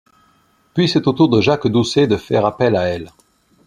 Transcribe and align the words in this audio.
Puis 0.73 0.89
c'est 0.89 1.05
au 1.05 1.13
tour 1.13 1.29
de 1.29 1.41
Jacques 1.41 1.67
Doucet 1.67 2.07
de 2.07 2.17
faire 2.17 2.43
appel 2.43 2.75
à 2.75 2.85
elle. 2.87 3.11